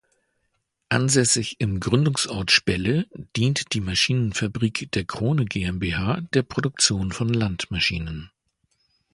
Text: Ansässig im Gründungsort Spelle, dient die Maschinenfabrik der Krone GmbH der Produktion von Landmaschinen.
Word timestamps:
Ansässig 0.89 1.57
im 1.59 1.79
Gründungsort 1.79 2.49
Spelle, 2.49 3.05
dient 3.35 3.73
die 3.75 3.81
Maschinenfabrik 3.81 4.89
der 4.93 5.05
Krone 5.05 5.45
GmbH 5.45 6.21
der 6.33 6.41
Produktion 6.41 7.11
von 7.11 7.31
Landmaschinen. 7.31 8.31